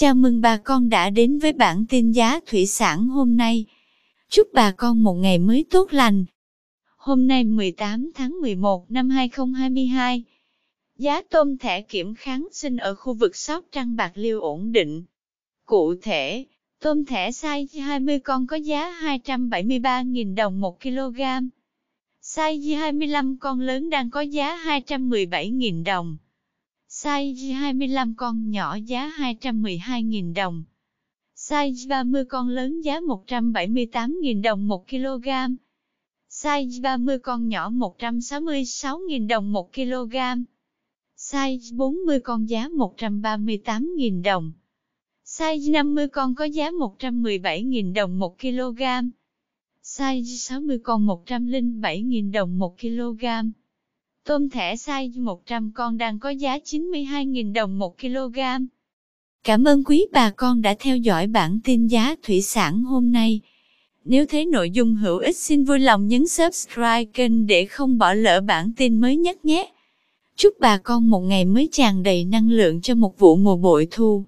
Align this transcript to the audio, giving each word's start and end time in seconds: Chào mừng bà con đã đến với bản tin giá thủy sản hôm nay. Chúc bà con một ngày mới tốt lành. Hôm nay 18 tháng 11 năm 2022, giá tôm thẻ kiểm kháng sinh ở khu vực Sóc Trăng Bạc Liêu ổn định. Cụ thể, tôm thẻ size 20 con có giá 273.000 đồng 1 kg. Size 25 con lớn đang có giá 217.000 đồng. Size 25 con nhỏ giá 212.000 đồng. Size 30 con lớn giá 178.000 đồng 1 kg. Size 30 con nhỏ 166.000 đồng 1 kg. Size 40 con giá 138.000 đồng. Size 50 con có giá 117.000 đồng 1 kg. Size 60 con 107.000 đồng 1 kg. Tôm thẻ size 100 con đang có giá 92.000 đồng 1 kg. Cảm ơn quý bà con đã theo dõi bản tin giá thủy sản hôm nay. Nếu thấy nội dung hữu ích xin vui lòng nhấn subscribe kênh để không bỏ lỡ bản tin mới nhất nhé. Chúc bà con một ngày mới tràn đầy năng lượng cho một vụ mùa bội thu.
Chào 0.00 0.14
mừng 0.14 0.40
bà 0.40 0.56
con 0.56 0.88
đã 0.88 1.10
đến 1.10 1.38
với 1.38 1.52
bản 1.52 1.84
tin 1.88 2.12
giá 2.12 2.40
thủy 2.46 2.66
sản 2.66 3.08
hôm 3.08 3.36
nay. 3.36 3.64
Chúc 4.28 4.48
bà 4.52 4.70
con 4.70 5.02
một 5.02 5.14
ngày 5.14 5.38
mới 5.38 5.64
tốt 5.70 5.92
lành. 5.92 6.24
Hôm 6.96 7.26
nay 7.26 7.44
18 7.44 8.10
tháng 8.14 8.40
11 8.40 8.90
năm 8.90 9.10
2022, 9.10 10.24
giá 10.98 11.22
tôm 11.30 11.58
thẻ 11.58 11.80
kiểm 11.80 12.14
kháng 12.14 12.48
sinh 12.52 12.76
ở 12.76 12.94
khu 12.94 13.14
vực 13.14 13.36
Sóc 13.36 13.64
Trăng 13.72 13.96
Bạc 13.96 14.12
Liêu 14.14 14.40
ổn 14.40 14.72
định. 14.72 15.04
Cụ 15.66 15.94
thể, 16.02 16.44
tôm 16.80 17.04
thẻ 17.04 17.30
size 17.30 17.82
20 17.82 18.18
con 18.18 18.46
có 18.46 18.56
giá 18.56 19.00
273.000 19.00 20.34
đồng 20.34 20.60
1 20.60 20.82
kg. 20.82 21.20
Size 22.22 22.78
25 22.78 23.36
con 23.40 23.60
lớn 23.60 23.90
đang 23.90 24.10
có 24.10 24.20
giá 24.20 24.56
217.000 24.64 25.84
đồng. 25.84 26.16
Size 27.02 27.52
25 27.52 28.14
con 28.16 28.50
nhỏ 28.50 28.76
giá 28.86 29.12
212.000 29.18 30.34
đồng. 30.34 30.64
Size 31.36 31.88
30 31.88 32.24
con 32.24 32.48
lớn 32.48 32.80
giá 32.80 33.00
178.000 33.00 34.42
đồng 34.42 34.68
1 34.68 34.84
kg. 34.88 35.28
Size 36.28 36.82
30 36.82 37.18
con 37.18 37.48
nhỏ 37.48 37.70
166.000 37.70 39.26
đồng 39.26 39.52
1 39.52 39.72
kg. 39.72 40.16
Size 41.16 41.76
40 41.76 42.20
con 42.20 42.48
giá 42.48 42.68
138.000 42.68 44.22
đồng. 44.22 44.52
Size 45.24 45.70
50 45.72 46.08
con 46.08 46.34
có 46.34 46.44
giá 46.44 46.70
117.000 46.70 47.94
đồng 47.94 48.18
1 48.18 48.38
kg. 48.38 48.82
Size 49.82 50.36
60 50.36 50.78
con 50.78 51.06
107.000 51.06 52.32
đồng 52.32 52.58
1 52.58 52.76
kg. 52.80 53.24
Tôm 54.28 54.50
thẻ 54.50 54.74
size 54.74 55.22
100 55.22 55.70
con 55.74 55.98
đang 55.98 56.18
có 56.18 56.30
giá 56.30 56.58
92.000 56.58 57.52
đồng 57.52 57.78
1 57.78 57.98
kg. 58.00 58.38
Cảm 59.44 59.64
ơn 59.64 59.84
quý 59.84 60.06
bà 60.12 60.30
con 60.30 60.62
đã 60.62 60.74
theo 60.78 60.96
dõi 60.96 61.26
bản 61.26 61.60
tin 61.64 61.86
giá 61.86 62.14
thủy 62.22 62.42
sản 62.42 62.82
hôm 62.82 63.12
nay. 63.12 63.40
Nếu 64.04 64.26
thấy 64.26 64.46
nội 64.46 64.70
dung 64.70 64.94
hữu 64.94 65.18
ích 65.18 65.36
xin 65.36 65.64
vui 65.64 65.78
lòng 65.78 66.08
nhấn 66.08 66.26
subscribe 66.26 67.04
kênh 67.04 67.46
để 67.46 67.64
không 67.64 67.98
bỏ 67.98 68.12
lỡ 68.12 68.40
bản 68.40 68.72
tin 68.76 69.00
mới 69.00 69.16
nhất 69.16 69.44
nhé. 69.44 69.72
Chúc 70.36 70.54
bà 70.60 70.78
con 70.78 71.10
một 71.10 71.20
ngày 71.20 71.44
mới 71.44 71.68
tràn 71.72 72.02
đầy 72.02 72.24
năng 72.24 72.50
lượng 72.50 72.80
cho 72.80 72.94
một 72.94 73.18
vụ 73.18 73.36
mùa 73.36 73.56
bội 73.56 73.88
thu. 73.90 74.24